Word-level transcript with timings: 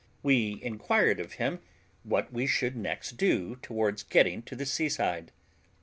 We 0.23 0.59
inquired 0.63 1.19
of 1.19 1.33
him 1.33 1.59
what 2.01 2.33
we 2.33 2.47
should 2.47 2.75
next 2.75 3.17
do 3.17 3.57
towards 3.57 4.01
getting 4.01 4.41
to 4.41 4.55
the 4.55 4.65
seaside. 4.65 5.31